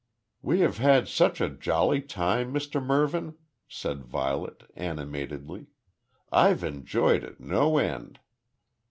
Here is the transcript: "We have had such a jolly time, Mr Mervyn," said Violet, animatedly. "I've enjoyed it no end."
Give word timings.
"We 0.41 0.61
have 0.61 0.79
had 0.79 1.07
such 1.07 1.39
a 1.39 1.47
jolly 1.47 2.01
time, 2.01 2.51
Mr 2.51 2.83
Mervyn," 2.83 3.35
said 3.67 4.03
Violet, 4.03 4.63
animatedly. 4.75 5.67
"I've 6.31 6.63
enjoyed 6.63 7.23
it 7.23 7.39
no 7.39 7.77
end." 7.77 8.19